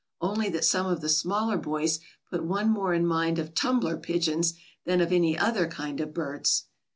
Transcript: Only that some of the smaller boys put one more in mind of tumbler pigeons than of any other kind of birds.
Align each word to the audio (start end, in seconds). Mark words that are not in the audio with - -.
Only 0.19 0.49
that 0.49 0.65
some 0.65 0.87
of 0.87 1.01
the 1.01 1.09
smaller 1.09 1.57
boys 1.57 1.99
put 2.31 2.43
one 2.43 2.71
more 2.71 2.91
in 2.95 3.05
mind 3.05 3.37
of 3.37 3.53
tumbler 3.53 3.97
pigeons 3.97 4.55
than 4.83 4.99
of 4.99 5.11
any 5.13 5.37
other 5.37 5.67
kind 5.67 6.01
of 6.01 6.11
birds. 6.11 6.65